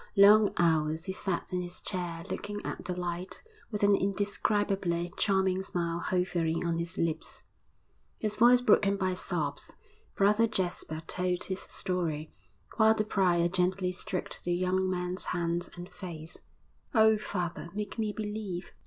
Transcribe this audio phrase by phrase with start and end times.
[0.15, 5.61] Long hours he sat in his chair looking at the light with an indescribably charming
[5.61, 7.43] smile hovering on his lips.
[8.17, 9.69] His voice broken by sobs,
[10.15, 12.31] Brother Jasper told his story,
[12.77, 16.39] while the prior gently stroked the young man's hands and face.
[16.95, 18.73] 'Oh, father, make me believe!'